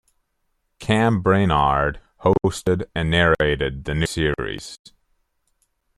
Cam 0.79 1.21
Brainard 1.21 2.01
hosted 2.23 2.85
and 2.95 3.11
narrated 3.11 3.83
the 3.85 3.93
new 3.93 4.07
series. 4.07 4.79